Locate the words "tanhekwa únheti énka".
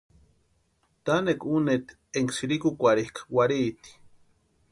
1.05-2.33